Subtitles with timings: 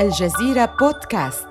[0.00, 1.48] الجزيرة بودكاست.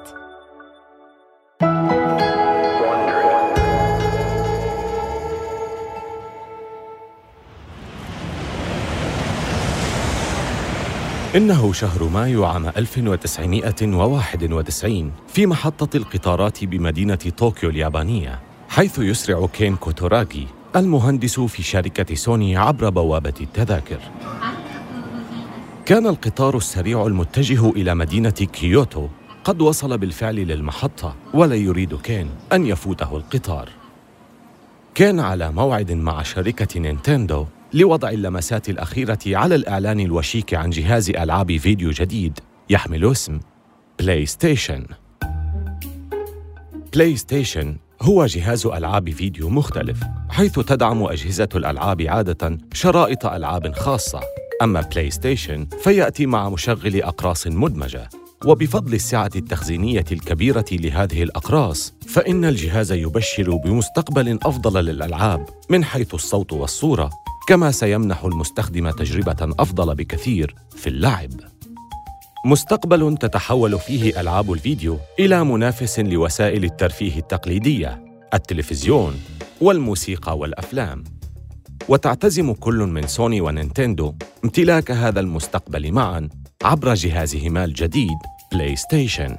[11.35, 20.47] إنه شهر مايو عام 1991 في محطة القطارات بمدينة طوكيو اليابانية حيث يسرع كين كوتوراغي
[20.75, 23.99] المهندس في شركة سوني عبر بوابة التذاكر.
[25.89, 29.07] كان القطار السريع المتجه إلى مدينة كيوتو.
[29.43, 33.69] قد وصل بالفعل للمحطة ولا يريد كين أن يفوته القطار.
[34.95, 41.57] كان على موعد مع شركة نينتندو لوضع اللمسات الأخيرة على الإعلان الوشيك عن جهاز ألعاب
[41.57, 43.39] فيديو جديد يحمل اسم
[43.99, 44.85] بلاي ستيشن
[46.93, 54.21] بلاي ستيشن هو جهاز ألعاب فيديو مختلف حيث تدعم أجهزة الألعاب عادة شرائط ألعاب خاصة.
[54.61, 58.09] أما بلاي ستيشن فيأتي مع مشغل أقراص مدمجة.
[58.45, 66.53] وبفضل السعة التخزينية الكبيرة لهذه الأقراص فإن الجهاز يبشر بمستقبل أفضل للألعاب من حيث الصوت
[66.53, 67.09] والصورة
[67.47, 71.31] كما سيمنح المستخدم تجربة أفضل بكثير في اللعب.
[72.45, 79.21] مستقبل تتحول فيه ألعاب الفيديو إلى منافس لوسائل الترفيه التقليدية التلفزيون
[79.61, 81.03] والموسيقى والأفلام.
[81.87, 84.13] وتعتزم كل من سوني ونينتندو
[84.43, 86.29] امتلاك هذا المستقبل معا
[86.63, 88.17] عبر جهازهما الجديد
[88.51, 89.37] بلاي ستيشن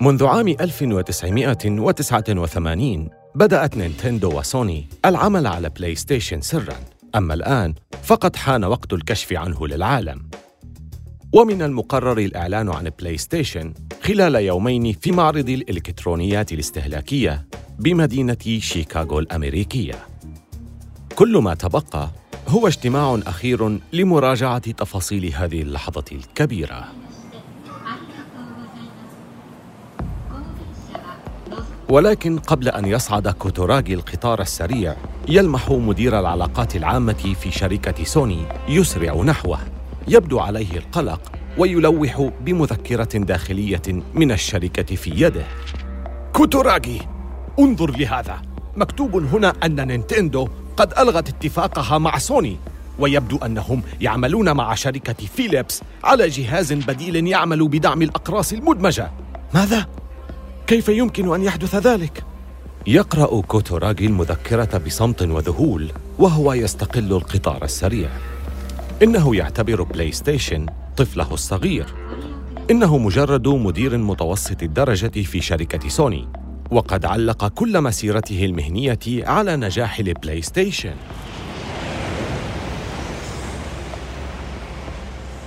[0.00, 6.74] منذ عام 1989 بدأت نينتندو وسوني العمل على بلاي ستيشن سرا.
[7.14, 10.22] أما الآن فقد حان وقت الكشف عنه للعالم.
[11.32, 17.46] ومن المقرر الإعلان عن بلاي ستيشن خلال يومين في معرض الإلكترونيات الاستهلاكية
[17.78, 20.11] بمدينة شيكاغو الأمريكية.
[21.16, 22.10] كل ما تبقى
[22.48, 26.84] هو اجتماع أخير لمراجعة تفاصيل هذه اللحظة الكبيرة.
[31.88, 34.96] ولكن قبل أن يصعد كوتوراغي القطار السريع
[35.28, 39.58] يلمح مدير العلاقات العامة في شركة سوني يسرع نحوه.
[40.08, 43.82] يبدو عليه القلق ويلوح بمذكرة داخلية
[44.14, 45.44] من الشركة في يده.
[46.32, 47.00] كوتوراغي
[47.58, 48.42] انظر لهذا.
[48.76, 52.56] مكتوب هنا أن نينتندو قد ألغت اتفاقها مع سوني
[52.98, 59.10] ويبدو أنهم يعملون مع شركة فيليبس على جهاز بديل يعمل بدعم الأقراص المدمجة
[59.54, 59.86] ماذا؟
[60.66, 62.24] كيف يمكن أن يحدث ذلك؟
[62.86, 68.08] يقرأ كوتوراغي المذكرة بصمت وذهول وهو يستقل القطار السريع
[69.02, 70.66] إنه يعتبر بلاي ستيشن
[70.96, 71.86] طفله الصغير
[72.70, 76.28] إنه مجرد مدير متوسط الدرجة في شركة سوني
[76.72, 80.94] وقد علق كل مسيرته المهنية على نجاح البلاي ستيشن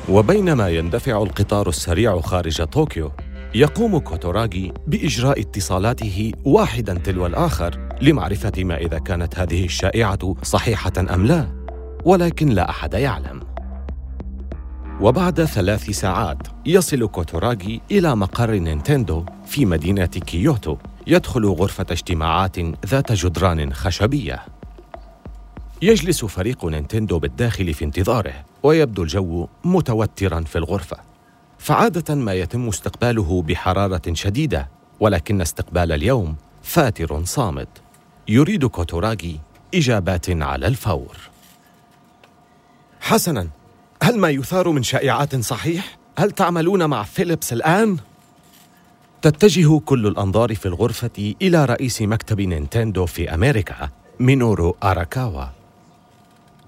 [0.09, 3.11] وبينما يندفع القطار السريع خارج طوكيو
[3.55, 11.25] يقوم كوتوراغي بإجراء اتصالاته واحدا تلو الآخر لمعرفة ما إذا كانت هذه الشائعة صحيحة أم
[11.25, 11.47] لا
[12.05, 13.39] ولكن لا أحد يعلم.
[15.01, 20.77] وبعد ثلاث ساعات يصل كوتوراغي إلى مقر نينتندو في مدينة كيوتو.
[21.07, 24.45] يدخل غرفة اجتماعات ذات جدران خشبية
[25.81, 28.33] يجلس فريق نينتندو بالداخل في انتظاره
[28.63, 30.97] ويبدو الجو متوترا في الغرفة
[31.59, 37.67] فعادة ما يتم استقباله بحرارة شديدة ولكن استقبال اليوم فاتر صامت
[38.27, 39.39] يريد كوتوراغي
[39.75, 41.17] إجابات على الفور
[43.01, 43.47] حسنا
[44.03, 47.97] هل ما يثار من شائعات صحيح؟ هل تعملون مع فيليبس الآن؟
[49.21, 53.89] تتجه كل الأنظار في الغرفة إلى رئيس مكتب نينتندو في أمريكا
[54.19, 55.45] مينورو أراكاوا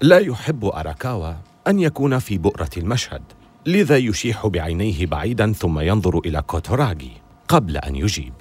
[0.02, 1.34] لا يحب أراكاوا
[1.68, 3.22] أن يكون في بؤرة المشهد
[3.66, 7.12] لذا يشيح بعينيه بعيدا ثم ينظر إلى كوتوراغي
[7.48, 8.34] قبل أن يجيب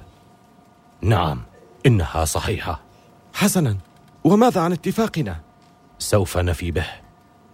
[1.02, 1.42] نعم
[1.86, 2.80] إنها صحيحة
[3.32, 3.76] حسنا
[4.24, 5.40] وماذا عن اتفاقنا؟
[5.98, 6.86] سوف نفي به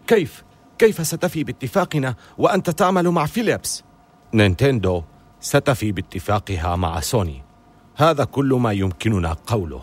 [0.06, 0.44] كيف؟
[0.78, 3.82] كيف ستفي باتفاقنا وأنت تعمل مع فيليبس؟
[4.34, 5.02] نينتندو
[5.42, 7.42] ستفي باتفاقها مع سوني
[7.96, 9.82] هذا كل ما يمكننا قوله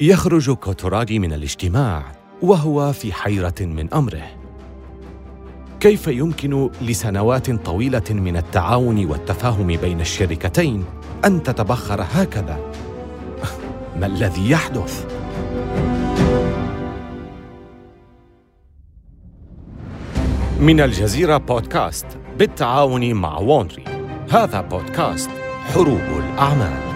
[0.00, 2.12] يخرج كوتوراغي من الاجتماع
[2.42, 4.26] وهو في حيرة من أمره
[5.80, 10.84] كيف يمكن لسنوات طويلة من التعاون والتفاهم بين الشركتين
[11.24, 12.72] أن تتبخر هكذا؟
[14.00, 15.06] ما الذي يحدث؟
[20.60, 22.06] من الجزيرة بودكاست
[22.38, 23.97] بالتعاون مع وونري
[24.30, 25.30] هذا بودكاست
[25.64, 26.88] حروب الأعمال.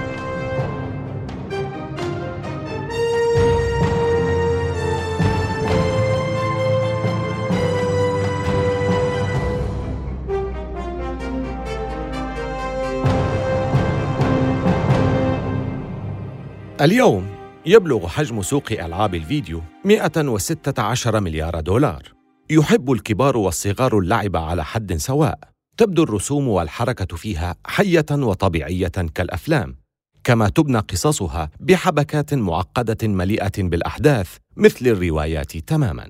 [16.81, 17.27] اليوم
[17.67, 22.03] يبلغ حجم سوق ألعاب الفيديو 116 مليار دولار.
[22.51, 25.52] يحب الكبار والصغار اللعب على حد سواء.
[25.77, 29.77] تبدو الرسوم والحركة فيها حية وطبيعية كالأفلام
[30.25, 36.09] كما تبنى قصصها بحبكات معقدة مليئة بالأحداث مثل الروايات تماماً.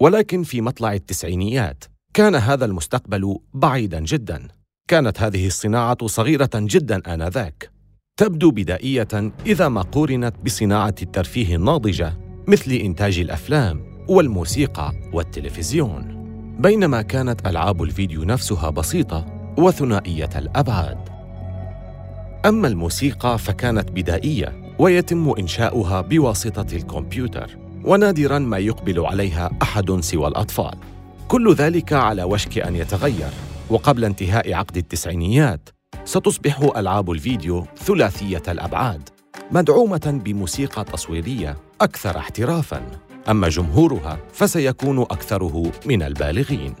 [0.00, 4.48] ولكن في مطلع التسعينيات كان هذا المستقبل بعيدا جدا.
[4.88, 7.70] كانت هذه الصناعة صغيرة جدا آنذاك.
[8.16, 12.18] تبدو بدائية إذا ما قورنت بصناعة الترفيه الناضجة
[12.48, 16.19] مثل إنتاج الأفلام والموسيقى والتلفزيون.
[16.60, 19.26] بينما كانت ألعاب الفيديو نفسها بسيطة
[19.58, 20.98] وثنائية الأبعاد.
[22.46, 30.74] أما الموسيقى فكانت بدائية ويتم إنشاؤها بواسطة الكمبيوتر ونادرا ما يقبل عليها أحد سوى الأطفال.
[31.28, 33.30] كل ذلك على وشك أن يتغير
[33.70, 35.68] وقبل انتهاء عقد التسعينيات
[36.04, 39.08] ستصبح ألعاب الفيديو ثلاثية الأبعاد
[39.50, 43.09] مدعومة بموسيقى تصويرية أكثر احترافا.
[43.30, 46.74] أما جمهورها فسيكون أكثره من البالغين.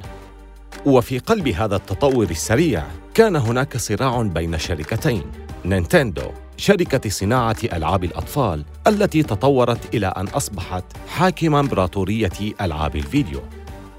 [0.86, 5.22] وفي قلب هذا التطور السريع كان هناك صراع بين شركتين
[5.64, 13.40] نينتندو شركة صناعة ألعاب الأطفال التي تطورت إلى أن أصبحت حاكم إمبراطورية ألعاب الفيديو.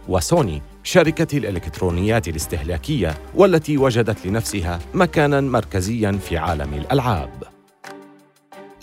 [0.08, 7.51] وسوني شركة الإلكترونيات الاستهلاكية والتي وجدت لنفسها مكاناً مركزياً في عالم الألعاب.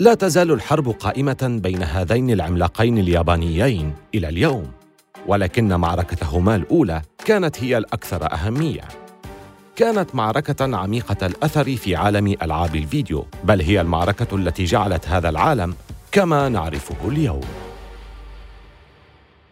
[0.00, 4.70] لا تزال الحرب قائمة بين هذين العملاقين اليابانيين إلى اليوم
[5.26, 8.80] ولكن معركتهما الأولى كانت هي الأكثر أهمية
[9.76, 15.74] كانت معركة عميقة الأثر في عالم ألعاب الفيديو، بل هي المعركة التي جعلت هذا العالم
[16.12, 17.44] كما نعرفه اليوم.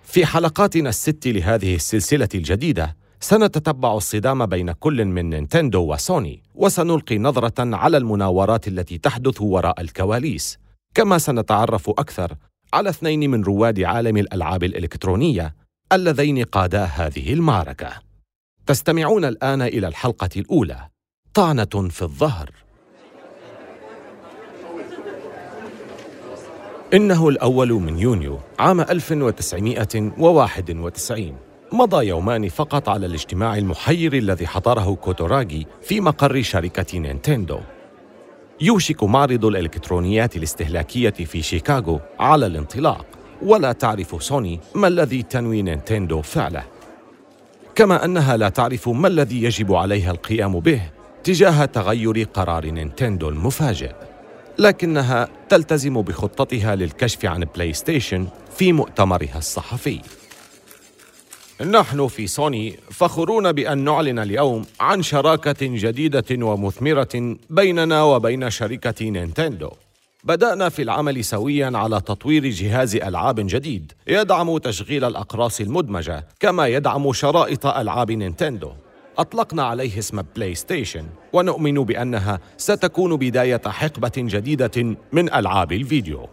[0.04, 7.76] في حلقاتنا الست لهذه السلسلة الجديدة، سنتتبع الصدام بين كل من نينتندو وسوني، وسنلقي نظرة
[7.76, 10.58] على المناورات التي تحدث وراء الكواليس،
[10.94, 12.36] كما سنتعرف أكثر
[12.74, 15.54] على اثنين من رواد عالم الألعاب الإلكترونية
[15.92, 17.92] اللذين قادا هذه المعركة.
[18.66, 20.88] تستمعون الآن إلى الحلقة الأولى.
[21.34, 22.50] طعنة في الظهر.
[26.94, 31.36] إنه الأول من يونيو عام 1991
[31.72, 37.58] مضى يومان فقط على الاجتماع المحير الذي حضره كوتوراغي في مقر شركة نينتندو.
[38.60, 43.06] يوشك معرض الإلكترونيات الاستهلاكية في شيكاغو على الانطلاق.
[43.42, 46.64] ولا تعرف سوني ما الذي تنوي نينتندو فعله.
[47.74, 50.82] كما أنها لا تعرف ما الذي يجب عليها القيام به
[51.24, 53.92] تجاه تغير قرار نينتندو المفاجئ.
[54.58, 58.26] لكنها تلتزم بخطتها للكشف عن بلاي ستيشن
[58.56, 60.00] في مؤتمرها الصحفي.
[61.60, 69.70] نحن في سوني فخورون بأن نعلن اليوم عن شراكة جديدة ومثمرة بيننا وبين شركة نينتندو.
[70.24, 77.12] بدأنا في العمل سويا على تطوير جهاز ألعاب جديد يدعم تشغيل الأقراص المدمجة كما يدعم
[77.12, 78.72] شرائط ألعاب نينتندو.
[79.18, 86.28] أطلقنا عليه اسم بلاي ستيشن ونؤمن بأنها ستكون بداية حقبة جديدة من ألعاب الفيديو.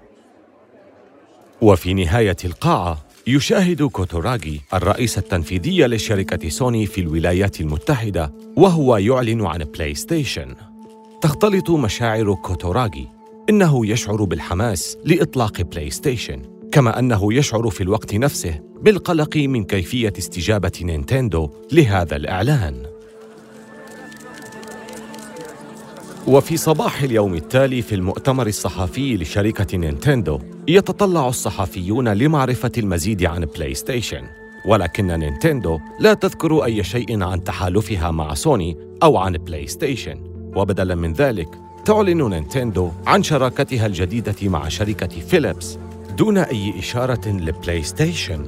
[1.61, 9.63] وفي نهاية القاعة يشاهد كوتوراغي الرئيس التنفيذي لشركة سوني في الولايات المتحدة وهو يعلن عن
[9.63, 10.55] بلاي ستيشن
[11.21, 13.07] تختلط مشاعر كوتوراغي.
[13.49, 20.13] إنه يشعر بالحماس لإطلاق بلاي ستيشن كما أنه يشعر في الوقت نفسه بالقلق من كيفية
[20.17, 22.92] استجابة نينتندو لهذا الإعلان.
[26.27, 33.73] وفي صباح اليوم التالي في المؤتمر الصحفي لشركة نينتندو يتطلع الصحفيون لمعرفة المزيد عن بلاي
[33.73, 34.23] ستيشن
[34.65, 40.19] ولكن نينتندو لا تذكر أي شيء عن تحالفها مع سوني أو عن بلاي ستيشن
[40.55, 41.47] وبدلا من ذلك
[41.85, 45.77] تعلن نينتندو عن شراكتها الجديدة مع شركة فيليبس
[46.17, 48.45] دون أي إشارة لبلاي ستيشن.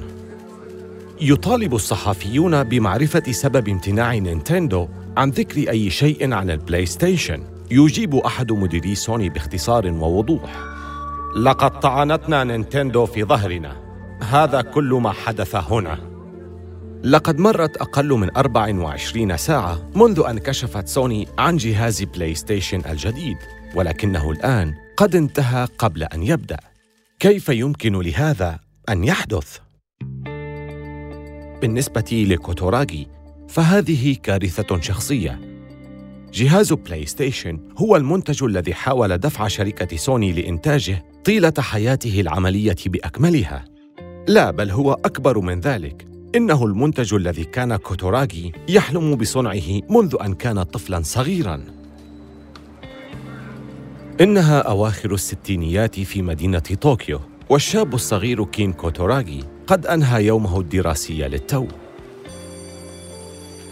[1.20, 7.55] يطالب الصحفيون بمعرفة سبب امتناع نينتندو عن ذكر أي شيء عن البلاي ستيشن.
[7.70, 10.56] يجيب أحد مديري سوني باختصار ووضوح:
[11.36, 13.76] لقد طعنتنا نينتندو في ظهرنا.
[14.22, 16.16] هذا كل ما حدث هنا.
[17.04, 23.36] لقد مرت أقل من 24 ساعة منذ أن كشفت سوني عن جهاز بلاي ستيشن الجديد
[23.74, 26.56] ولكنه الآن قد انتهى قبل أن يبدأ
[27.20, 28.58] كيف يمكن لهذا
[28.88, 29.58] أن يحدث؟
[31.60, 33.06] بالنسبة لكوتوراغي
[33.48, 35.55] فهذه كارثة شخصية
[36.36, 43.64] جهاز بلاي ستيشن هو المنتج الذي حاول دفع شركة سوني لإنتاجه طيلة حياته العملية بأكملها.
[44.28, 46.06] لا بل هو أكبر من ذلك.
[46.34, 51.60] إنه المنتج الذي كان كوتوراغي يحلم بصنعه منذ أن كان طفلاً صغيراً.
[54.20, 61.66] إنها أواخر الستينيات في مدينة طوكيو والشاب الصغير كين كوتوراغي قد أنهى يومه الدراسي للتو.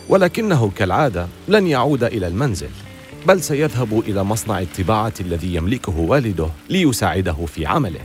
[0.08, 2.70] ولكنه كالعادة لن يعود إلى المنزل
[3.26, 8.00] بل سيذهب إلى مصنع الطباعة الذي يملكه والده ليساعده في عمله.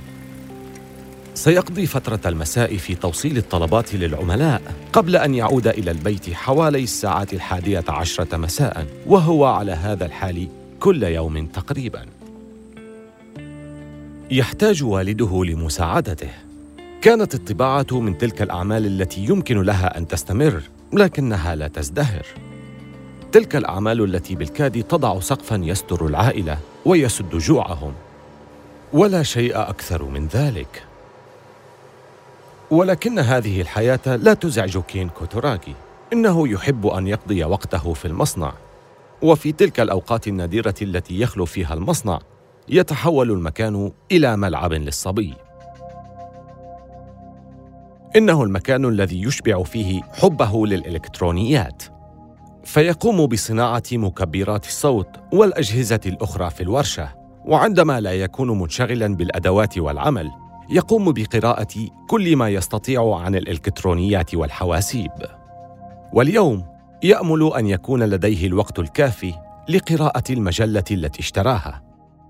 [1.34, 4.62] سيقضي فترة المساء في توصيل الطلبات للعملاء
[4.94, 10.48] قبل أن يعود إلى البيت حوالي الساعة الحادية عشرة مساء وهو على هذا الحال
[10.80, 12.06] كل يوم تقريباً.
[14.32, 16.30] يحتاج والده لمساعدته.
[17.02, 20.62] كانت الطباعة من تلك الأعمال التي يمكن لها أن تستمر
[20.94, 22.26] لكنها لا تزدهر.
[23.32, 27.94] تلك الأعمال التي بالكاد تضع سقفا يستر العائلة ويسد جوعهم.
[28.94, 30.84] ولا شيء أكثر من ذلك.
[32.72, 35.74] ولكن هذه الحياة لا تزعج كين كوتوراكي.
[36.14, 38.54] إنه يحب أن يقضي وقته في المصنع.
[39.22, 42.20] وفي تلك الأوقات النادرة التي يخلو فيها المصنع
[42.70, 45.34] يتحول المكان إلى ملعب للصبي.
[48.16, 51.84] إنه المكان الذي يشبع فيه حبه للإلكترونيات.
[52.64, 57.10] فيقوم بصناعة مكبرات الصوت والأجهزة الأخرى في الورشة.
[57.46, 60.32] وعندما لا يكون منشغلا بالأدوات والعمل
[60.70, 65.12] يقوم بقراءة كل ما يستطيع عن الإلكترونيات والحواسيب.
[66.14, 66.66] واليوم
[67.04, 69.34] يأمل أن يكون لديه الوقت الكافي
[69.70, 71.84] لقراءة المجلة التي اشتراها.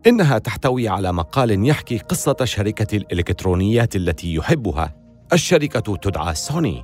[0.08, 4.99] إنها تحتوي على مقال يحكي قصة شركة الإلكترونيات التي يحبها.
[5.34, 6.84] الشركة تدعى سوني.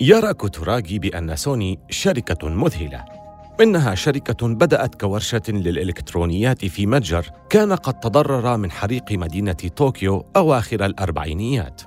[0.00, 3.04] يرى كوتوراغي بأن سوني شركة مذهلة.
[3.60, 10.84] إنها شركة بدأت كورشة للإلكترونيات في متجر كان قد تضرر من حريق مدينة طوكيو أواخر
[10.84, 11.82] الأربعينيات.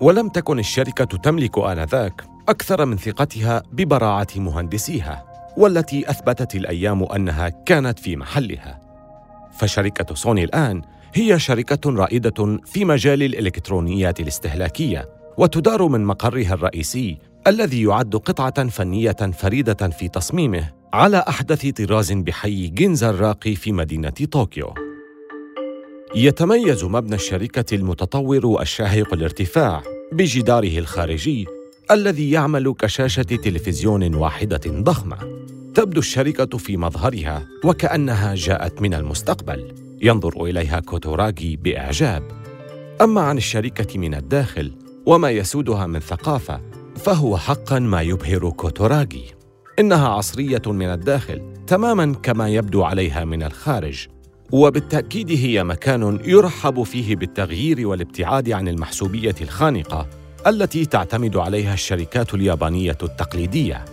[0.00, 5.24] ولم تكن الشركة تملك آنذاك أكثر من ثقتها ببراعة مهندسيها
[5.56, 8.80] والتي أثبتت الأيام أنها كانت في محلها.
[9.58, 10.82] فشركة سوني الآن
[11.14, 15.08] هي شركة رائدة في مجال الإلكترونيات الاستهلاكية.
[15.38, 22.66] وتدار من مقرها الرئيسي الذي يعد قطعة فنية فريدة في تصميمه على أحدث طراز بحي
[22.66, 24.74] جينزا الراقي في مدينة طوكيو.
[26.14, 31.46] يتميز مبنى الشركة المتطور والشاهق الارتفاع بجداره الخارجي
[31.90, 35.18] الذي يعمل كشاشة تلفزيون واحدة ضخمة.
[35.74, 39.74] تبدو الشركة في مظهرها وكأنها جاءت من المستقبل.
[40.02, 42.22] ينظر إليها كوتوراغي بإعجاب.
[43.00, 46.60] أما عن الشركة من الداخل وما يسودها من ثقافة
[46.96, 49.24] فهو حقا ما يبهر كوتوراغي.
[49.78, 54.06] إنها عصرية من الداخل تماما كما يبدو عليها من الخارج.
[54.52, 60.06] وبالتأكيد هي مكان يرحب فيه بالتغيير والابتعاد عن المحسوبية الخانقة
[60.46, 63.84] التي تعتمد عليها الشركات اليابانية التقليدية.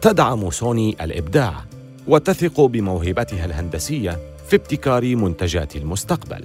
[0.00, 1.64] تدعم سوني الإبداع
[2.06, 6.44] وتثق بموهبتها الهندسية في ابتكار منتجات المستقبل.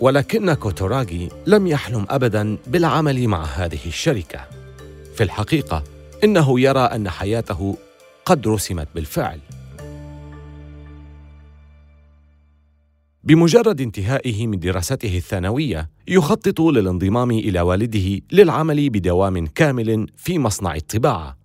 [0.00, 4.48] ولكن كوتوراغي لم يحلم ابدا بالعمل مع هذه الشركة.
[5.14, 5.84] في الحقيقة
[6.24, 7.76] إنه يرى أن حياته
[8.24, 9.40] قد رسمت بالفعل.
[13.24, 21.38] بمجرد انتهائه من دراسته الثانوية يخطط للانضمام إلى والده للعمل بدوام كامل في مصنع الطباعة.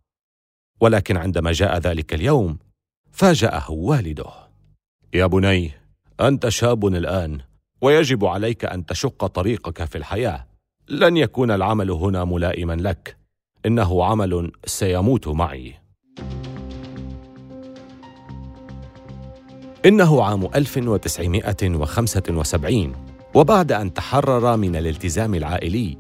[0.82, 2.58] ولكن عندما جاء ذلك اليوم
[3.12, 4.32] فاجأه والده.
[5.14, 5.72] يا بني
[6.20, 7.53] أنت شاب الآن.
[7.84, 10.46] ويجب عليك أن تشق طريقك في الحياة.
[10.90, 13.18] لن يكون العمل هنا ملائما لك.
[13.66, 15.74] إنه عمل سيموت معي.
[19.86, 22.96] إنه عام 1975
[23.34, 25.98] وبعد أن تحرر من الالتزام العائلي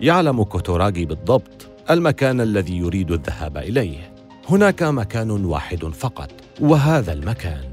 [0.00, 4.14] يعلم كوتوراغي بالضبط المكان الذي يريد الذهاب إليه.
[4.48, 7.64] هناك مكان واحد فقط وهذا المكان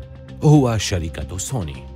[0.43, 1.92] هو شركة سوني.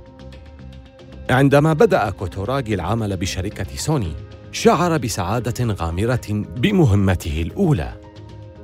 [1.30, 4.12] عندما بدأ كوتوراغي العمل بشركة سوني
[4.52, 7.92] شعر بسعادة غامرة بمهمته الأولى.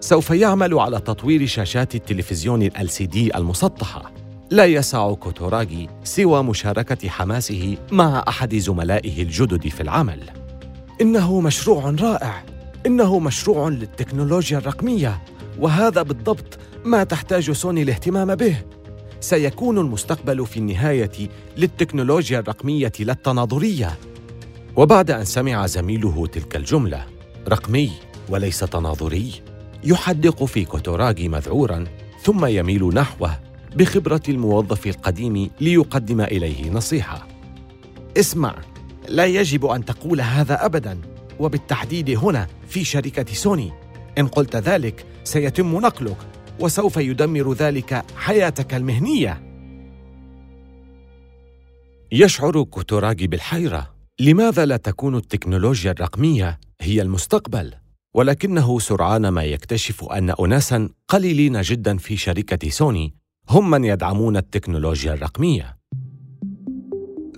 [0.00, 4.12] سوف يعمل على تطوير شاشات التلفزيون ال دي المسطحة.
[4.50, 10.20] لا يسع كوتوراغي سوى مشاركة حماسه مع أحد زملائه الجدد في العمل.
[11.00, 12.44] إنه مشروع رائع.
[12.86, 15.22] إنه مشروع للتكنولوجيا الرقمية.
[15.58, 18.56] وهذا بالضبط ما تحتاج سوني الاهتمام به.
[19.24, 23.98] سيكون المستقبل في النهاية للتكنولوجيا الرقمية لا التناظرية
[24.76, 27.06] وبعد أن سمع زميله تلك الجملة
[27.48, 27.90] رقمي
[28.28, 29.32] وليس تناظري
[29.84, 31.84] يحدق في كوتوراغي مذعورا
[32.22, 33.40] ثم يميل نحوه
[33.76, 37.28] بخبرة الموظف القديم ليقدم إليه نصيحة.
[38.16, 38.54] اسمع
[39.08, 41.00] لا يجب أن تقول هذا أبدا
[41.38, 43.72] وبالتحديد هنا في شركة سوني.
[44.18, 46.16] إن قلت ذلك سيتم نقلك.
[46.60, 49.42] وسوف يدمر ذلك حياتك المهنية
[52.12, 57.74] يشعر كوتوراغي بالحيرة لماذا لا تكون التكنولوجيا الرقمية هي المستقبل؟
[58.14, 63.14] ولكنه سرعان ما يكتشف أن أناساً قليلين جداً في شركة سوني
[63.50, 65.76] هم من يدعمون التكنولوجيا الرقمية.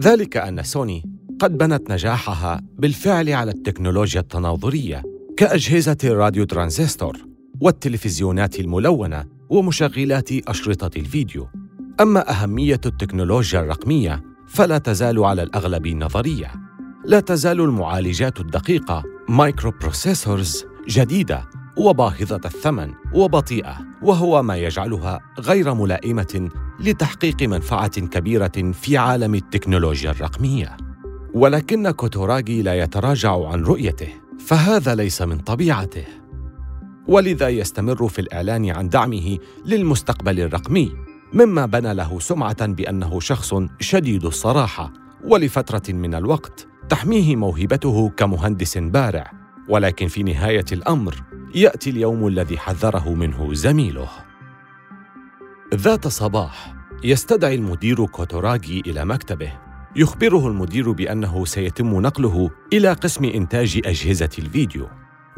[0.03, 1.03] ذلك أن سوني
[1.41, 5.03] قد بنت نجاحها بالفعل على التكنولوجيا التناظرية
[5.37, 11.49] كأجهزة الراديو ترانزستور والتلفزيونات الملونة ومشغلات أشرطة الفيديو.
[12.01, 16.53] أما أهمية التكنولوجيا الرقمية فلا تزال على الأغلب نظرية.
[17.05, 21.45] لا تزال المعالجات الدقيقة microprocessors جديدة
[21.79, 30.77] وباهظة الثمن وبطيئة وهو ما يجعلها غير ملائمة لتحقيق منفعة كبيرة في عالم التكنولوجيا الرقمية.
[31.35, 34.09] ولكن كوتوراغي لا يتراجع عن رؤيته
[34.47, 36.05] فهذا ليس من طبيعته
[37.09, 40.93] ولذا يستمر في الإعلان عن دعمه للمستقبل الرقمي
[41.33, 44.93] مما بنى له سمعة بأنه شخص شديد الصراحة
[45.25, 49.33] ولفترة من الوقت تحميه موهبته كمهندس بارع.
[49.69, 51.15] ولكن في نهاية الأمر
[51.55, 54.09] يأتي اليوم الذي حذره منه زميله.
[55.75, 59.53] ذات صباح يستدعي المدير كوتوراغي إلى مكتبه.
[59.97, 64.89] يخبره المدير بأنه سيتم نقله إلى قسم إنتاج أجهزة الفيديو.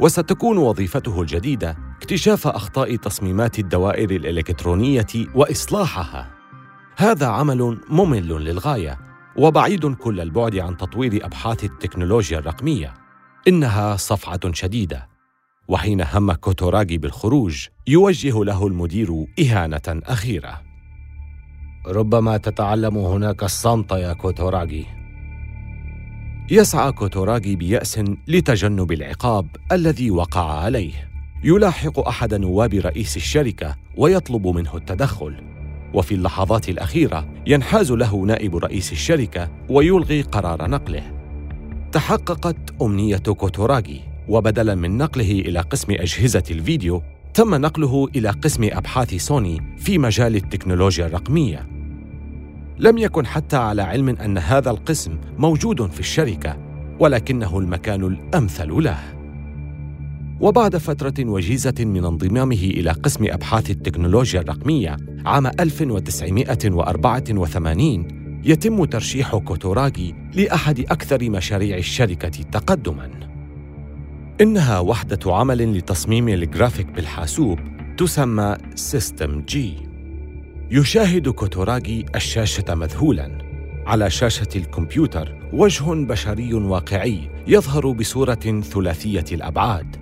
[0.01, 6.31] وستكون وظيفته الجديدة اكتشاف أخطاء تصميمات الدوائر الإلكترونية وإصلاحها.
[6.97, 8.99] هذا عمل ممل للغاية
[9.37, 12.95] وبعيد كل البعد عن تطوير أبحاث التكنولوجيا الرقمية.
[13.49, 15.09] إنها صفعة شديدة
[15.69, 20.63] وحين هم كوتوراغي بالخروج يوجه له المدير إهانة أخيرة.
[21.87, 24.98] ربما تتعلم هناك الصمت يا كوتوراغي
[26.51, 30.93] يسعى كوتوراغي بيأس لتجنب العقاب الذي وقع عليه.
[31.45, 35.35] يلاحق أحد نواب رئيس الشركة ويطلب منه التدخل.
[35.95, 41.03] وفي اللحظات الأخيرة ينحاز له نائب رئيس الشركة ويلغي قرار نقله.
[41.93, 47.03] تحققت أمنية كوتوراغي وبدلا من نقله إلى قسم أجهزة الفيديو
[47.35, 51.78] تم نقله إلى قسم أبحاث سوني في مجال التكنولوجيا الرقمية.
[52.79, 56.57] لم يكن حتى على علم أن هذا القسم موجود في الشركة،
[57.01, 58.99] ولكنه المكان الأمثل له.
[60.41, 68.09] وبعد فترة وجيزة من انضمامه إلى قسم أبحاث التكنولوجيا الرقمية عام 1984
[68.45, 73.11] يتم ترشيح كوتوراغي لأحد أكثر مشاريع الشركة تقدماً.
[74.41, 77.59] إنها وحدة عمل لتصميم الجرافيك بالحاسوب
[77.97, 79.88] تسمى System G.
[80.71, 83.39] يشاهد كوتوراغي الشاشة مذهولاً.
[83.87, 89.97] على شاشة الكمبيوتر وجه بشري واقعي يظهر بصورة ثلاثية الأبعاد.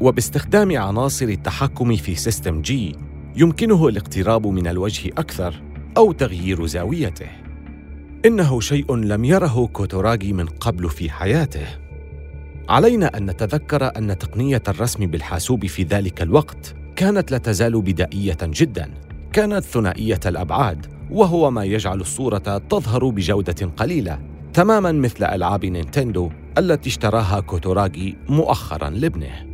[0.00, 2.96] وباستخدام عناصر التحكم في System G
[3.36, 5.62] يمكنه الاقتراب من الوجه أكثر
[5.96, 7.28] أو تغيير زاويته.
[8.26, 11.66] إنه شيء لم يره كوتوراغي من قبل في حياته.
[12.68, 18.90] علينا أن نتذكر أن تقنية الرسم بالحاسوب في ذلك الوقت كانت لا تزال بدائية جدا
[19.34, 24.20] كانت ثنائية الأبعاد وهو ما يجعل الصورة تظهر بجودة قليلة
[24.52, 29.46] تماما مثل ألعاب نينتندو التي اشتراها كوتوراغي مؤخرا لابنه.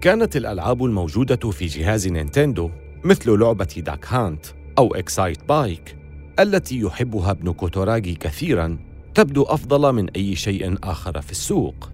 [0.00, 2.70] كانت الألعاب الموجودة في جهاز نينتندو
[3.04, 4.46] مثل لعبة Duck Hunt
[4.78, 5.96] أو Excitebike
[6.40, 8.78] التي يحبها ابن كوتوراغي كثيرا
[9.14, 11.90] تبدو أفضل من أي شيء آخر في السوق.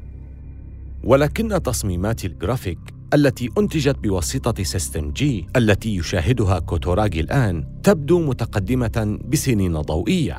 [1.05, 9.81] ولكن تصميمات الجرافيك التي أنتجت بواسطة System G التي يشاهدها كوتوراغي الآن تبدو متقدمة بسنين
[9.81, 10.37] ضوئية.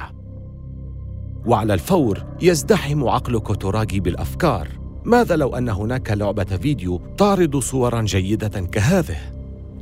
[1.46, 4.68] وعلى الفور يزدحم عقل كوتوراغي بالأفكار.
[5.06, 9.18] ماذا لو أن هناك لعبة فيديو تعرض صورا جيدة كهذه؟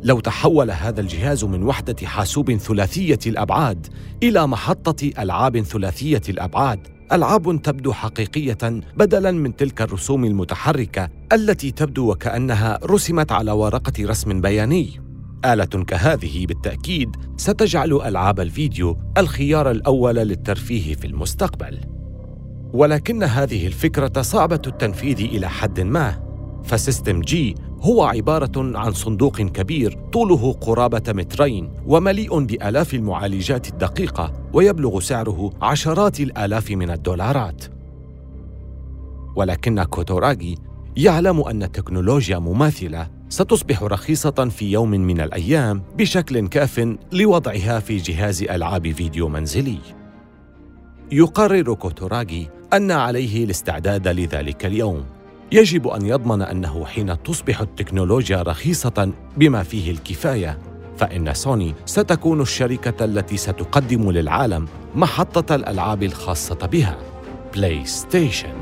[0.04, 3.88] لو تحول هذا الجهاز من وحدة حاسوب ثلاثية الأبعاد
[4.23, 8.58] إلى محطة ألعاب ثلاثية الأبعاد، ألعاب تبدو حقيقية
[8.97, 15.02] بدلاً من تلك الرسوم المتحركة التي تبدو وكأنها رسمت على ورقة رسم بياني.
[15.45, 21.80] آلة كهذه بالتأكيد ستجعل ألعاب الفيديو الخيار الأول للترفيه في المستقبل.
[22.74, 26.19] ولكن هذه الفكرة صعبة التنفيذ إلى حد ما،
[26.63, 35.00] فسيستم جي هو عبارة عن صندوق كبير طوله قرابة مترين ومليء بآلاف المعالجات الدقيقة ويبلغ
[35.00, 37.65] سعره عشرات الآلاف من الدولارات.
[39.36, 40.56] ولكن كوتوراغي
[40.98, 48.44] يعلم أن تكنولوجيا مماثلة ستصبح رخيصة في يوم من الأيام بشكل كاف لوضعها في جهاز
[48.44, 49.78] ألعاب فيديو منزلي.
[51.12, 55.06] يقرر كوتوراغي أن عليه الاستعداد لذلك اليوم
[55.52, 60.58] يجب أن يضمن أنه حين تصبح التكنولوجيا رخيصة بما فيه الكفاية
[60.98, 66.98] فإن سوني ستكون الشركة التي ستقدم للعالم محطة الألعاب الخاصة بها
[67.56, 68.54] بلاي ستيشن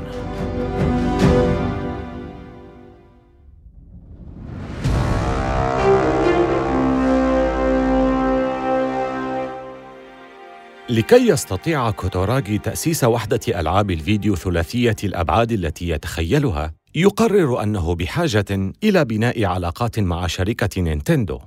[10.90, 19.04] لكي يستطيع كوتوراغي تأسيس وحدة ألعاب الفيديو ثلاثية الأبعاد التي يتخيلها، يقرر أنه بحاجة إلى
[19.04, 21.40] بناء علاقات مع شركة نينتندو.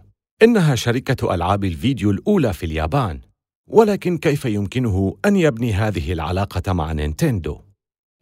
[0.43, 3.19] إنها شركة ألعاب الفيديو الأولى في اليابان،
[3.69, 7.60] ولكن كيف يمكنه أن يبني هذه العلاقة مع نينتندو؟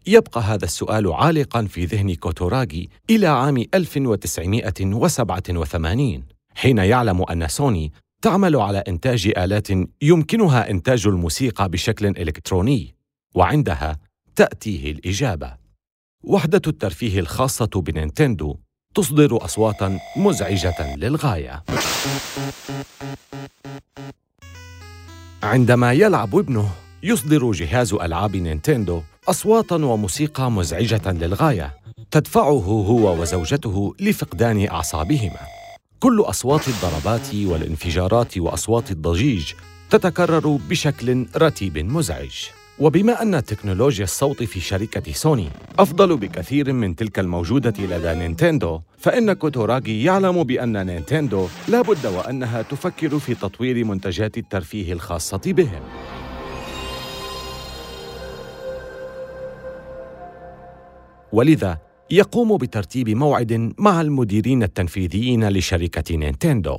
[0.07, 6.23] يبقى هذا السؤال عالقا في ذهن كوتوراغي إلى عام 1987
[6.55, 9.67] حين يعلم أن سوني تعمل على إنتاج آلات
[10.01, 12.95] يمكنها إنتاج الموسيقى بشكل إلكتروني
[13.35, 13.97] وعندها
[14.35, 15.60] تأتيه الإجابة
[16.23, 18.55] وحدة الترفيه الخاصة بنينتندو
[18.95, 21.63] تصدر أصواتاً مزعجة للغاية.
[25.43, 26.69] عندما يلعب ابنه
[27.03, 31.73] يصدر جهاز ألعاب نينتندو أصواتاً وموسيقى مزعجة للغاية
[32.11, 35.39] تدفعه هو وزوجته لفقدان أعصابهما.
[35.99, 39.53] كل أصوات الضربات والانفجارات وأصوات الضجيج
[39.89, 42.33] تتكرر بشكل رتيب مزعج.
[42.81, 49.33] وبما أن تكنولوجيا الصوت في شركة سوني أفضل بكثير من تلك الموجودة لدى نينتندو فإن
[49.33, 55.81] كوتوراغي يعلم بأن نينتندو لا بد وأنها تفكر في تطوير منتجات الترفيه الخاصة بهم
[61.31, 61.77] ولذا
[62.11, 66.77] يقوم بترتيب موعد مع المديرين التنفيذيين لشركة نينتندو.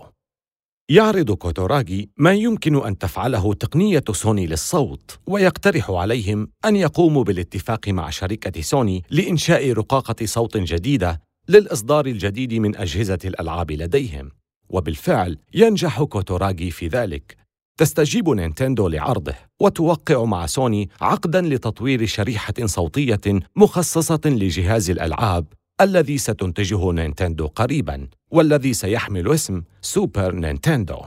[0.92, 8.10] يعرض كوتوراغي ما يمكن أن تفعله تقنية سوني للصوت، ويقترح عليهم أن يقوموا بالاتفاق مع
[8.10, 14.30] شركة سوني لإنشاء رقاقة صوت جديدة للإصدار الجديد من أجهزة الألعاب لديهم.
[14.68, 17.36] وبالفعل ينجح كوتوراغي في ذلك،
[17.78, 25.46] تستجيب نينتندو لعرضه وتوقع مع سوني عقدا لتطوير شريحة صوتية مخصصة لجهاز الألعاب
[25.82, 31.00] الذي ستنتجه نينتندو قريبا والذي سيحمل اسم سوبر نينتندو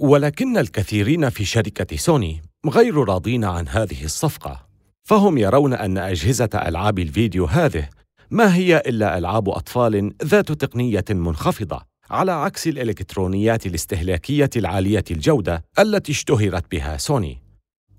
[0.00, 4.66] ولكن الكثيرين في شركة سوني غير راضين عن هذه الصفقة
[5.02, 7.88] فهم يرون أن أجهزة ألعاب الفيديو هذه
[8.30, 16.12] ما هي إلا ألعاب أطفال ذات تقنية منخفضة على عكس الإلكترونيات الاستهلاكية العالية الجودة التي
[16.12, 17.42] اشتهرت بها سوني.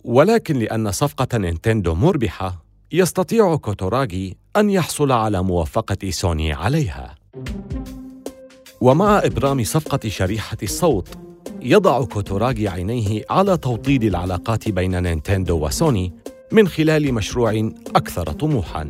[0.04, 7.16] ولكن لأن صفقة نينتندو مربحة، يستطيع كوتوراغي أن يحصل على موافقة سوني عليها.
[8.82, 11.10] ومع إبرام صفقة شريحة الصوت،
[11.62, 16.14] يضع كوتوراغي عينيه على توطيد العلاقات بين نينتندو وسوني
[16.52, 18.90] من خلال مشروع أكثر طموحاً.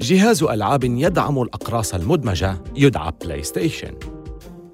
[0.00, 3.94] جهاز ألعاب يدعم الأقراص المدمجة يدعى بلاي ستيشن.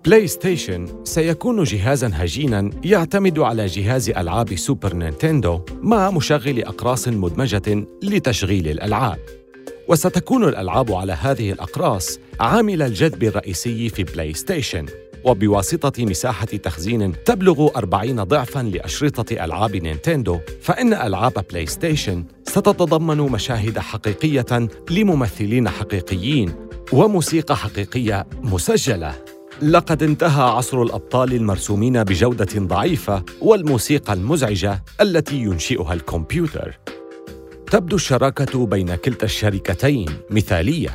[0.05, 7.87] بلاي ستيشن سيكون جهازا هجينا يعتمد على جهاز ألعاب سوبر نينتندو مع مشغل أقراص مدمجة
[8.03, 9.18] لتشغيل الألعاب
[9.88, 14.87] وستكون الألعاب على هذه الأقراص عامل الجذب الرئيسي في بلاي ستيشن
[15.25, 23.79] وبواسطة مساحة تخزين تبلغ 40 ضعفاً لأشرطة ألعاب نينتندو، فإن ألعاب بلاي ستيشن ستتضمن مشاهد
[23.79, 26.53] حقيقية لممثلين حقيقيين
[26.92, 29.14] وموسيقى حقيقية مسجلة.
[29.62, 36.79] لقد انتهى عصر الأبطال المرسومين بجودة ضعيفة والموسيقى المزعجة التي ينشئها الكمبيوتر.
[37.70, 40.90] تبدو الشراكة بين كلتا الشركتين مثالية.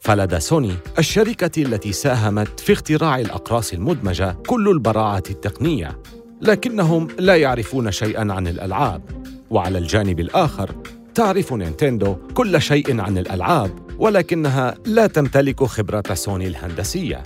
[0.00, 5.98] فلدى سوني الشركة التي ساهمت في اختراع الأقراص المدمجة كل البراعة التقنية.
[6.42, 9.02] لكنهم لا يعرفون شيئا عن الألعاب.
[9.50, 10.74] وعلى الجانب الآخر
[11.14, 17.22] تعرف نينتندو كل شيء عن الألعاب ولكنها لا تمتلك خبرة سوني الهندسية.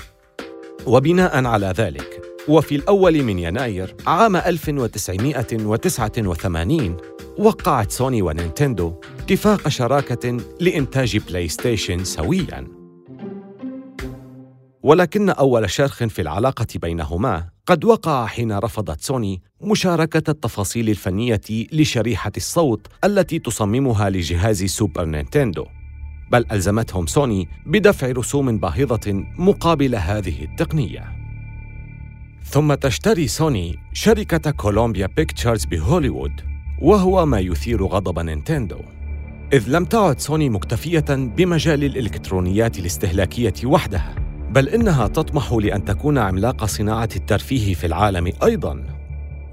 [0.86, 2.17] وبناء على ذلك
[2.48, 6.96] وفي الأول من يناير عام 1989
[7.38, 12.78] وقعت سوني ونينتندو اتفاق شراكة لإنتاج بلاي ستيشن سوياً.
[14.82, 21.40] ولكن أول شرخ في العلاقة بينهما قد وقع حين رفضت سوني مشاركة التفاصيل الفنية
[21.72, 25.66] لشريحة الصوت التي تصممها لجهاز سوبر نينتندو.
[26.32, 31.17] بل ألزمتهم سوني بدفع رسوم باهظة مقابل هذه التقنية.
[32.50, 36.40] ثم تشتري سوني شركة كولومبيا بيكتشرز بهوليوود
[36.78, 38.78] وهو ما يثير غضب نينتندو.
[39.52, 44.14] إذ لم تعد سوني مكتفية بمجال الإلكترونيات الاستهلاكية وحدها
[44.50, 48.84] بل إنها تطمح لأن تكون عملاق صناعة الترفيه في العالم أيضاً.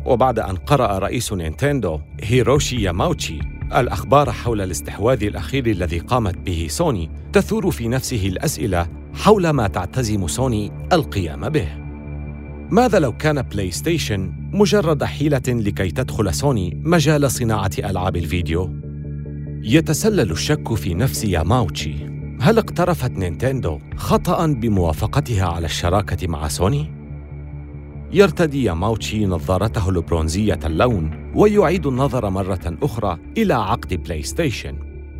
[0.05, 3.39] وبعد أن قرأ رئيس نينتندو هيروشي ياماوتشي
[3.75, 10.27] الأخبار حول الاستحواذ الأخير الذي قامت به سوني تثور في نفسه الأسئلة حول ما تعتزم
[10.27, 11.84] سوني القيام به.
[12.71, 18.73] ماذا لو كان بلاي ستيشن مجرد حيلة لكي تدخل سوني مجال صناعة ألعاب الفيديو؟
[19.63, 21.95] يتسلل الشك في نفس ياماوتشي
[22.41, 26.91] هل اقترفت نينتندو خطأ بموافقتها على الشراكة مع سوني؟
[28.11, 34.75] يرتدي ياماوتشي نظارته البرونزية اللون ويعيد النظر مرة أخرى إلى عقد بلاي ستيشن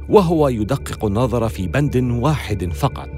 [0.09, 3.09] وهو يدقق النظر في بند واحد فقط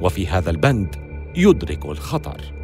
[0.00, 0.96] وفي هذا البند
[1.36, 2.63] يدرك الخطر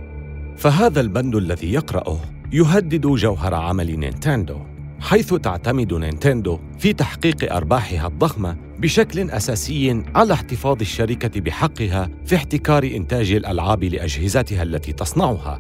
[0.61, 2.21] فهذا البند الذي يقرأه
[2.53, 4.57] يهدد جوهر عمل نينتندو
[5.01, 12.85] حيث تعتمد نينتندو في تحقيق أرباحها الضخمة بشكل أساسي على احتفاظ الشركة بحقها في احتكار
[12.85, 15.59] إنتاج الألعاب لأجهزتها التي تصنعها.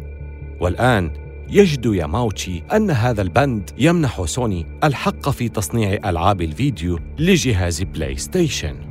[0.60, 1.10] والآن
[1.50, 8.89] يجد ياماوتشي أن هذا البند يمنح سوني الحق في تصنيع ألعاب الفيديو لجهاز بلاي ستيشن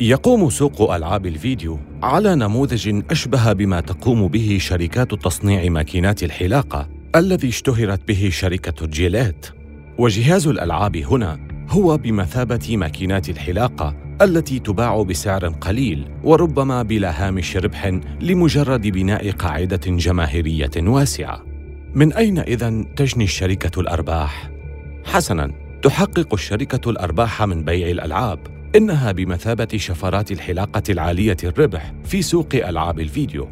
[0.00, 7.48] يقوم سوق ألعاب الفيديو على نموذج أشبه بما تقوم به شركات تصنيع ماكينات الحلاقة الذي
[7.48, 9.46] اشتهرت به شركة جيليت
[9.98, 17.98] وجهاز الألعاب هنا هو بمثابة ماكينات الحلاقة التي تباع بسعر قليل وربما بلا هامش ربح
[18.20, 21.44] لمجرد بناء قاعدة جماهيرية واسعة.
[21.94, 24.50] من أين إذن تجني الشركة الأرباح؟
[25.04, 25.52] حسناً،
[25.82, 28.53] تحقق الشركة الأرباح من بيع الألعاب.
[28.76, 33.48] إنها بمثابة شفرات الحلاقة العالية الربح في سوق ألعاب الفيديو.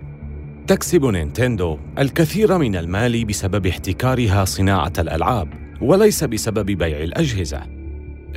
[0.66, 5.48] تكسب نينتندو الكثير من المال بسبب احتكارها صناعة الألعاب،
[5.80, 7.62] وليس بسبب بيع الأجهزة.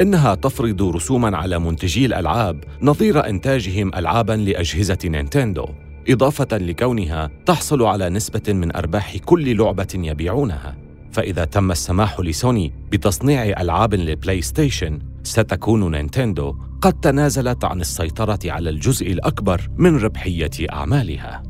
[0.02, 5.66] إنها تفرض رسوماً على منتجي الألعاب نظير إنتاجهم ألعاباً لأجهزة نينتندو،
[6.10, 10.78] إضافة لكونها تحصل على نسبة من أرباح كل لعبة يبيعونها.
[11.12, 18.70] فإذا تم السماح لسوني بتصنيع ألعاب للبلاي ستيشن، ستكون نينتندو قد تنازلت عن السيطرة على
[18.70, 21.44] الجزء الأكبر من ربحية أعمالها.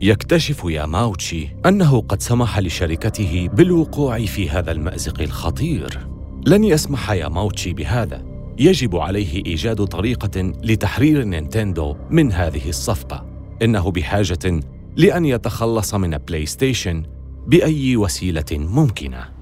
[0.00, 6.08] يكتشف ياماوتشي أنه قد سمح لشركته بالوقوع في هذا المأزق الخطير.
[6.46, 8.22] لن يسمح ياماوتشي بهذا.
[8.58, 13.26] يجب عليه إيجاد طريقة لتحرير نينتندو من هذه الصفقة.
[13.62, 14.60] إنه بحاجة
[14.96, 17.02] لأن يتخلص من بلاي ستيشن
[17.46, 19.39] بأي وسيلة ممكنة.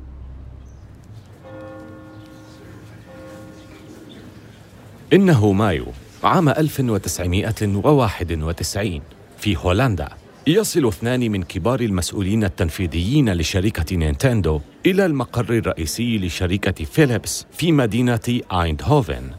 [5.13, 5.87] إنه مايو
[6.25, 9.01] عام 1991
[9.39, 10.09] في هولندا
[10.47, 18.41] يصل اثنان من كبار المسؤولين التنفيذيين لشركة نينتندو إلى المقر الرئيسي لشركة فيليبس في مدينة
[18.53, 19.31] آيندهوفن.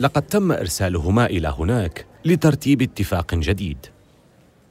[0.00, 3.78] لقد تم إرسالهما إلى هناك لترتيب اتفاق جديد.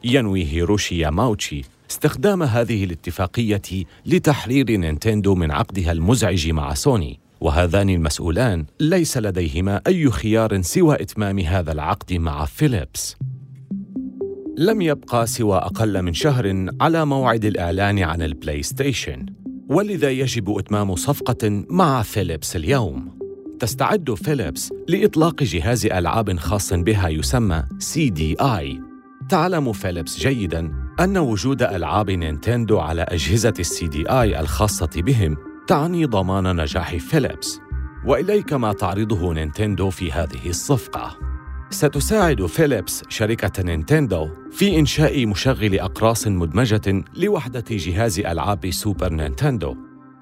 [0.03, 3.61] ينوي هيروشي ياماوتشي استخدام هذه الاتفاقية
[4.05, 8.65] لتحرير نينتندو من عقدها المزعج مع سوني، وهذان المسؤولان.
[8.79, 13.15] ليس لديهما أي خيار سوى إتمام هذا العقد مع فيليبس.
[14.57, 19.25] لم يبقى سوى أقل من شهر على موعد الإعلان عن البلاي ستيشن
[19.69, 23.19] ولذا يجب إتمام صفقة مع فيليبس اليوم.
[23.59, 28.81] تستعد فيليبس لإطلاق جهاز ألعاب خاص بها يسمى سي دي آي.
[29.29, 36.05] تعلم فيليبس جيداً أن وجود ألعاب نينتندو على أجهزة السي دي آي الخاصة بهم تعني
[36.05, 37.59] ضمان نجاح فيليبس.
[38.05, 41.17] وإليك ما تعرضه نينتندو في هذه الصفقة.
[41.69, 49.75] ستساعد فيليبس شركة نينتندو في إنشاء مشغل أقراص مدمجة لوحدة جهاز ألعاب سوبر نينتندو.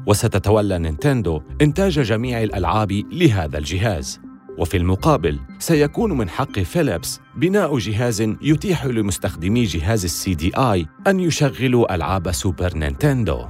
[0.07, 4.21] وستتولى نينتندو إنتاج جميع الألعاب لهذا الجهاز.
[4.57, 11.19] وفي المقابل سيكون من حق فيليبس بناء جهاز يتيح لمستخدمي جهاز السي دي آي أن
[11.19, 13.45] يشغلوا ألعاب سوبر نينتندو.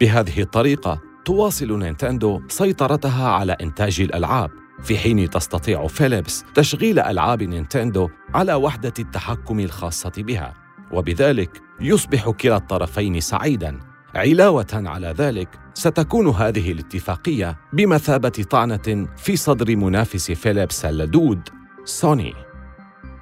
[0.00, 4.50] بهذه الطريقة تواصل نينتندو سيطرتها على إنتاج الألعاب.
[4.82, 10.54] في حين تستطيع فيليبس تشغيل ألعاب نينتندو على وحدة التحكم الخاصة بها.
[10.92, 13.80] وبذلك يصبح كلا الطرفين سعيداً.
[14.14, 21.48] علاوة على ذلك ستكون هذه الاتفاقية بمثابة طعنة في صدر منافس فيليبس اللدود
[21.84, 22.34] سوني.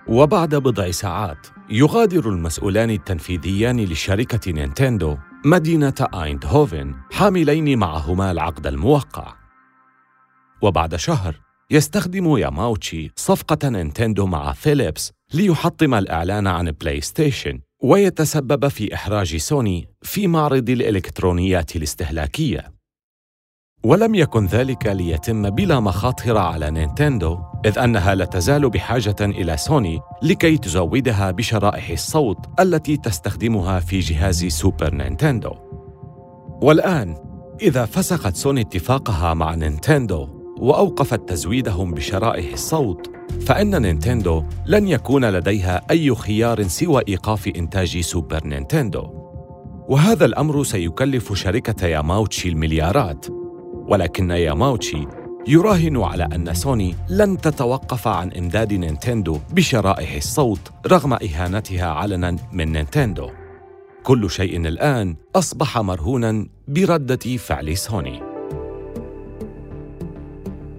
[0.07, 9.35] وبعد بضع ساعات يغادر المسؤولان التنفيذيان لشركة نينتندو مدينة آيندهوفن حاملين معهما العقد الموقع.
[10.63, 18.95] وبعد شهر يستخدم ياماوتشي صفقة نينتندو مع فيليبس ليحطم الإعلان عن بلاي ستيشن ويتسبب في
[18.95, 22.80] إحراج سوني في معرض الإلكترونيات الاستهلاكية.
[23.85, 30.01] ولم يكن ذلك ليتم بلا مخاطر على نينتندو إذ أنها لا تزال بحاجة إلى سوني
[30.23, 35.53] لكي تزودها بشرائح الصوت التي تستخدمها في جهاز سوبر نينتندو.
[36.63, 37.17] والآن
[37.63, 43.11] إذا فسخت سوني اتفاقها مع نينتندو وأوقفت تزويدهم بشرائح الصوت
[43.47, 49.21] فإن نينتندو لن يكون لديها أي خيار سوى إيقاف إنتاج سوبر نينتندو.
[49.89, 53.40] وهذا الأمر سيكلف شركة ياماوتشي المليارات.
[53.91, 55.07] ولكن ياماوتشي
[55.49, 62.73] يراهن على أن سوني لن تتوقف عن إمداد نينتندو بشرائح الصوت رغم إهانتها علنا من
[62.73, 63.31] نينتندو.
[64.03, 68.23] كل شيء الآن أصبح مرهونا بردة فعل سوني.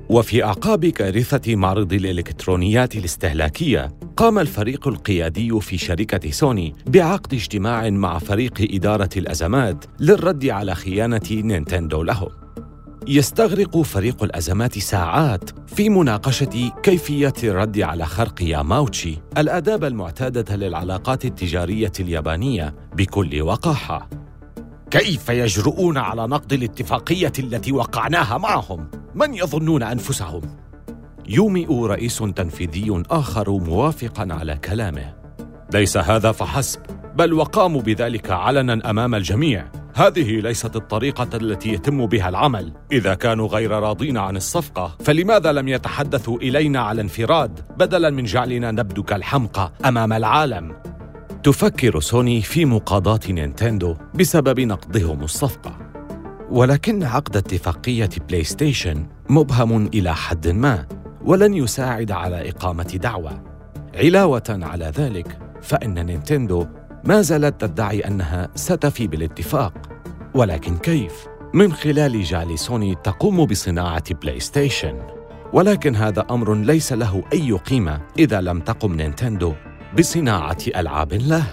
[0.10, 8.20] وفي أعقاب كارثة معرض الإلكترونيات الاستهلاكية قام الفريق القيادي في شركة سوني بعقد اجتماع مع
[8.20, 12.41] فريق إدارة الأزمات للرد على خيانة نينتندو لهم
[13.08, 21.92] يستغرق فريق الأزمات ساعات في مناقشة كيفية الرد على خرق ياماوتشي الآداب المعتادة للعلاقات التجارية
[22.00, 24.10] اليابانية بكل وقاحة
[24.92, 30.42] كيف يجرؤون على نقض الاتفاقية التي وقعناها معهم؟ من يظنون أنفسهم؟
[31.28, 35.14] يومئ رئيس تنفيذي آخر موافقا على كلامه
[35.74, 36.80] ليس هذا فحسب
[37.16, 42.74] بل وقاموا بذلك علنا أمام الجميع هذه ليست الطريقة التي يتم بها العمل.
[42.92, 48.72] إذا كانوا غير راضين عن الصفقة فلماذا لم يتحدثوا إلينا على انفراد؟ بدلا من جعلنا
[48.72, 50.76] نبدو كالحمقى أمام العالم.
[51.44, 55.78] تفكر سوني في مقاضاة نينتندو بسبب نقضهم الصفقة.
[56.50, 60.86] ولكن عقد اتفاقية بلاي ستيشن مبهم إلى حد ما
[61.26, 63.44] ولن يساعد على إقامة دعوى.
[63.96, 66.68] علاوة على ذلك فإن نينتندو
[67.06, 69.74] ما زالت تدعي أنها ستفي بالاتفاق.
[70.34, 75.02] ولكن كيف؟ من خلال جعل سوني تقوم بصناعة بلاي ستيشن
[75.54, 79.54] ولكن هذا أمر ليس له أي قيمة إذا لم تقم نينتندو
[79.98, 81.44] بصناعة ألعاب له.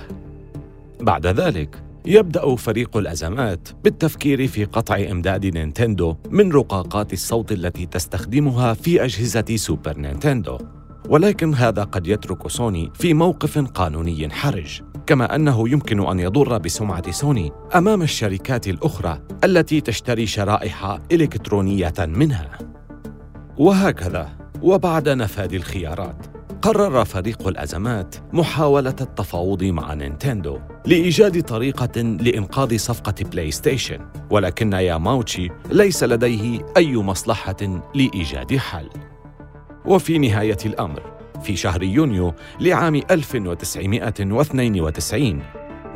[1.00, 8.74] بعد ذلك يبدأ فريق الأزمات بالتفكير في قطع إمداد نينتندو من رقاقات الصوت التي تستخدمها
[8.74, 10.58] في أجهزة سوبر نينتندو
[11.08, 17.10] ولكن هذا قد يترك سوني في موقف قانوني حرج كما أنه يمكن أن يضر بسمعة
[17.10, 22.58] سوني أمام الشركات الأخرى التي تشتري شرائح إلكترونية منها.
[23.58, 24.28] وهكذا
[24.62, 26.26] وبعد نفاد الخيارات
[26.62, 33.98] قرر فريق الأزمات محاولة التفاوض مع نينتندو لإيجاد طريقة لإنقاذ صفقة بلاي ستيشن
[34.30, 38.88] ولكن ياماوتشي ليس لديه أي مصلحة لإيجاد حل.
[39.84, 41.02] وفي نهاية الأمر
[41.42, 45.42] في شهر يونيو لعام 1992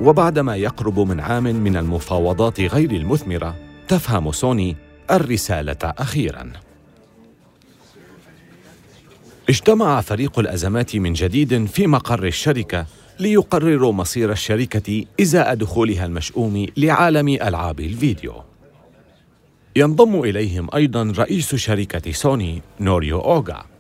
[0.01, 3.57] وبعدما يقرب من عام من المفاوضات غير المثمرة
[3.89, 4.77] تفهم سوني
[5.11, 6.53] الرسالة أخيراً.
[9.49, 12.87] اجتمع فريق الأزمات من جديد في مقر الشركة
[13.21, 18.35] ليقرروا مصير الشركة إزاء دخولها المشؤوم لعالم ألعاب الفيديو.
[19.77, 23.72] ينضم إليهم أيضا رئيس شركة سوني نوريو أوغا.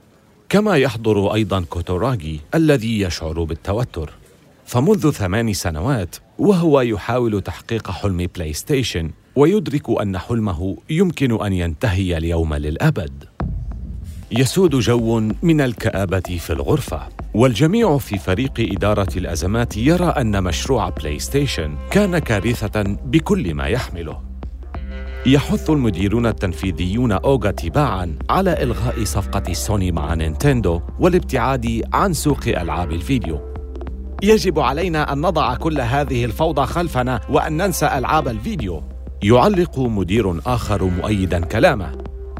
[0.52, 4.10] كما يحضر أيضا كوتوراغي الذي يشعر بالتوتر.
[4.64, 12.16] فمنذ ثمان سنوات وهو يحاول تحقيق حلم بلاي ستيشن ويدرك أن حلمه يمكن أن ينتهي
[12.16, 13.24] اليوم للأبد.
[14.32, 21.18] يسود جو من الكآبة في الغرفة والجميع في فريق إدارة الأزمات يرى أن مشروع بلاي
[21.18, 24.31] ستيشن كان كارثة بكل ما يحمله.
[25.26, 32.92] يحث المديرون التنفيذيون أوغا تباعا على إلغاء صفقة سوني مع نينتندو والابتعاد عن سوق ألعاب
[32.92, 33.40] الفيديو.
[34.22, 38.82] يجب علينا أن نضع كل هذه الفوضى خلفنا وأن ننسى ألعاب الفيديو.
[39.22, 41.92] يعلق مدير آخر مؤيدا كلامه.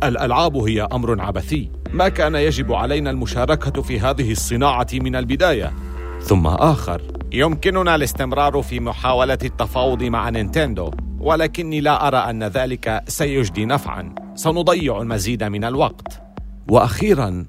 [0.05, 1.71] الألعاب هي أمر عبثي.
[1.93, 5.73] ما كان يجب علينا المشاركة في هذه الصناعة من البداية.
[6.21, 7.03] ثم آخر.
[7.33, 10.91] يمكننا الاستمرار في محاولة التفاوض مع نينتندو.
[11.23, 14.15] ولكني لا أرى أن ذلك سيجدي نفعا.
[14.35, 16.23] سنضيع المزيد من الوقت.
[16.71, 17.47] وأخيرا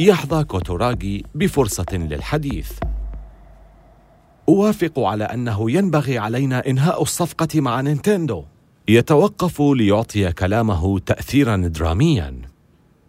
[0.00, 2.72] يحظى كوتوراغي بفرصة للحديث.
[4.48, 8.44] أوافق على أنه ينبغي علينا إنهاء الصفقة مع نينتندو.
[8.88, 12.34] يتوقف ليعطي كلامه تاثيرا دراميا.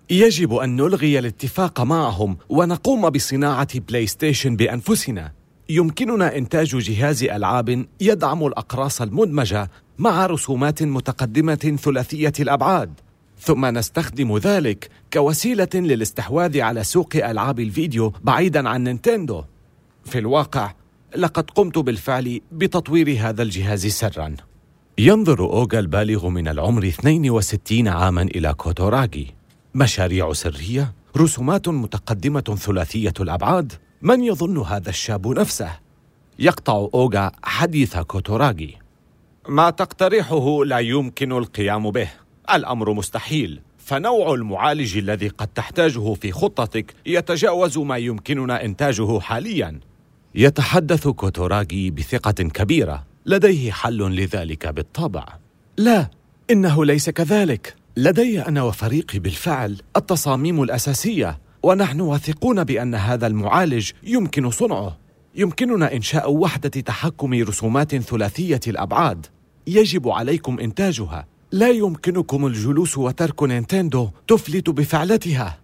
[0.10, 5.32] يجب أن نلغي الاتفاق معهم ونقوم بصناعة بلاي ستيشن بأنفسنا.
[5.70, 9.70] يمكننا إنتاج جهاز ألعاب يدعم الأقراص المدمجة
[10.00, 12.94] مع رسومات متقدمة ثلاثية الأبعاد.
[13.40, 19.44] ثم نستخدم ذلك كوسيلة للاستحواذ على سوق ألعاب الفيديو بعيدا عن نينتندو.
[20.06, 20.74] في الواقع
[21.16, 24.36] لقد قمت بالفعل بتطوير هذا الجهاز سرا.
[24.98, 29.28] ينظر أوغا البالغ من العمر 62 عاما إلى كوتوراغي.
[29.76, 33.74] مشاريع سرية رسومات متقدمة ثلاثية الأبعاد.
[34.02, 35.72] من يظن هذا الشاب نفسه؟
[36.40, 38.87] يقطع أوغا حديث كوتوراغي.
[39.48, 42.10] ما تقترحه لا يمكن القيام به.
[42.54, 43.62] الأمر مستحيل.
[43.78, 49.80] فنوع المعالج الذي قد تحتاجه في خطتك يتجاوز ما يمكننا إنتاجه حاليا.
[50.36, 53.04] يتحدث كوتوراغي بثقة كبيرة.
[53.26, 55.26] لديه حل لذلك بالطبع.
[55.78, 56.10] لا
[56.52, 57.76] إنه ليس كذلك.
[57.98, 64.98] لدي أنا وفريقي بالفعل التصاميم الأساسية ونحن واثقون بأن هذا المعالج يمكن صنعه.
[65.36, 69.26] يمكننا إنشاء وحدة تحكم رسومات ثلاثية الأبعاد.
[69.68, 71.26] يجب عليكم إنتاجها.
[71.52, 75.60] لا يمكنكم الجلوس وترك نينتندو تفلت بفعلتها.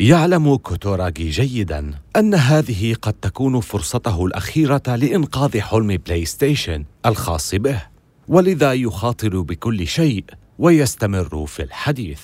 [0.00, 7.82] يعلم كوتوراغي جيدا أن هذه قد تكون فرصته الأخيرة لإنقاذ حلم بلاي ستيشن الخاص به
[8.28, 10.24] ولذا يخاطر بكل شيء
[10.58, 12.20] ويستمر في الحديث.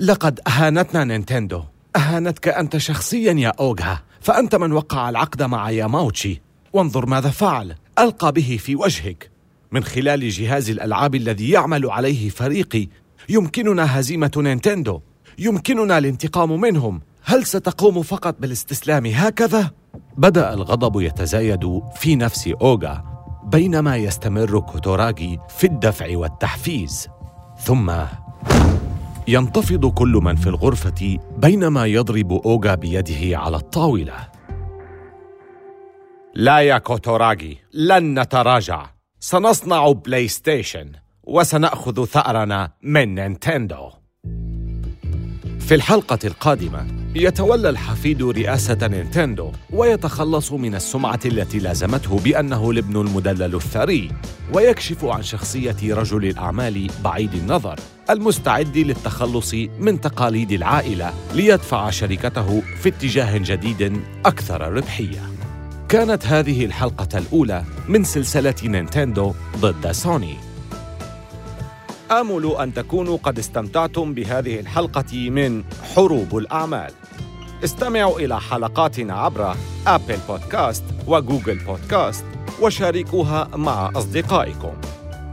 [0.00, 1.62] لقد أهانتنا نينتندو.
[1.96, 6.42] أهانتك أنت شخصيا يا أوغا فأنت من وقع العقد مع ياماوتشي.
[6.72, 7.74] وانظر ماذا فعل.
[7.98, 9.30] ألقى به في وجهك.
[9.72, 12.88] من خلال جهاز الألعاب الذي يعمل عليه فريقي.
[13.28, 15.00] يمكننا هزيمة نينتندو.
[15.38, 17.00] يمكننا الانتقام منهم.
[17.24, 19.70] هل ستقوم فقط بالاستسلام هكذا؟
[20.16, 23.04] بدأ الغضب يتزايد في نفس أوغا
[23.44, 27.08] بينما يستمر كوتوراغي في الدفع والتحفيز.
[27.64, 27.92] ثم
[29.28, 34.28] ينتفض كل من في الغرفة بينما يضرب أوغا بيده على الطاولة.
[36.34, 38.97] لا يا كوتوراغي لن نتراجع.
[39.20, 40.92] سنصنع بلاي ستيشن
[41.24, 43.90] وسنأخذ ثأرنا من نينتندو.
[45.60, 53.54] في الحلقة القادمة يتولى الحفيد رئاسة نينتندو ويتخلص من السمعة التي لازمته بأنه الابن المدلل
[53.54, 54.10] الثري
[54.52, 62.88] ويكشف عن شخصية رجل الأعمال بعيد النظر المستعد للتخلص من تقاليد العائلة ليدفع شركته في
[62.88, 65.37] اتجاه جديد أكثر ربحية.
[65.88, 70.36] كانت هذه الحلقة الأولى من سلسلة نينتندو ضد سوني
[72.10, 75.64] آمل أن تكونوا قد استمتعتم بهذه الحلقة من
[75.94, 76.90] حروب الأعمال.
[77.64, 82.24] استمعوا إلى حلقاتنا عبر أبل بودكاست وجوجل بودكاست
[82.62, 84.72] وشاركوها مع أصدقائكم.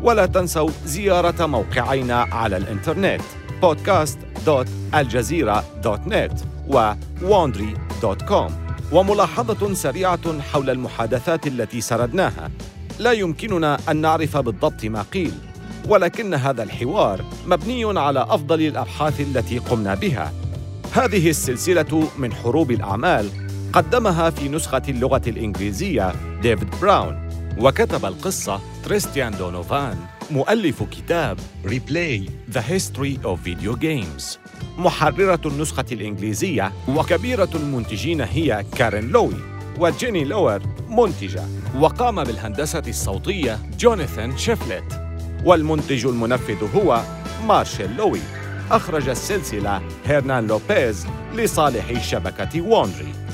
[0.01, 3.21] ولا تنسوا زيارة موقعينا على الإنترنت
[3.61, 8.64] podcast.aljazeera.net و wandry.com
[8.95, 12.51] وملاحظة سريعة حول المحادثات التي سردناها.
[12.99, 15.31] لا يمكننا أن نعرف بالضبط ما قيل
[15.87, 20.33] ولكن هذا الحوار مبني على أفضل الأبحاث التي قمنا بها
[20.93, 23.29] هذه السلسلة من حروب الأعمال
[23.73, 29.97] قدمها في نسخة اللغة الإنجليزية ديفيد براون وكتب القصة تريستان دونوفان
[30.31, 34.39] مؤلف كتاب Replay The History of Video Games
[34.77, 39.35] محررة النسخة الإنجليزية وكبيرة المنتجين هي كارين لوي
[39.79, 41.43] وجيني لور منتجة.
[41.79, 45.01] وقام بالهندسة الصوتية جوناثان شيفلت
[45.45, 47.01] والمنتج المنفذ هو
[47.47, 48.19] مارشال لوي.
[48.71, 53.24] أخرج السلسلة هيرنان لوبيز لصالح شبكة Wondery.